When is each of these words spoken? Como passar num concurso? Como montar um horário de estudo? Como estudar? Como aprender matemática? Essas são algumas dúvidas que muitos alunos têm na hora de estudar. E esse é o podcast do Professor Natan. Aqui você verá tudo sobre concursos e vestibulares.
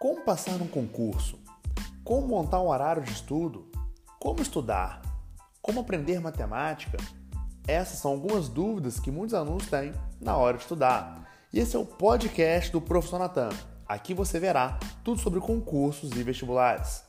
Como 0.00 0.22
passar 0.22 0.52
num 0.52 0.66
concurso? 0.66 1.38
Como 2.02 2.26
montar 2.26 2.58
um 2.62 2.68
horário 2.68 3.02
de 3.02 3.12
estudo? 3.12 3.70
Como 4.18 4.40
estudar? 4.40 5.02
Como 5.60 5.80
aprender 5.80 6.22
matemática? 6.22 6.96
Essas 7.68 7.98
são 7.98 8.12
algumas 8.12 8.48
dúvidas 8.48 8.98
que 8.98 9.10
muitos 9.10 9.34
alunos 9.34 9.66
têm 9.66 9.92
na 10.18 10.38
hora 10.38 10.56
de 10.56 10.62
estudar. 10.62 11.28
E 11.52 11.60
esse 11.60 11.76
é 11.76 11.78
o 11.78 11.84
podcast 11.84 12.72
do 12.72 12.80
Professor 12.80 13.18
Natan. 13.18 13.50
Aqui 13.86 14.14
você 14.14 14.40
verá 14.40 14.80
tudo 15.04 15.20
sobre 15.20 15.38
concursos 15.38 16.12
e 16.12 16.22
vestibulares. 16.22 17.04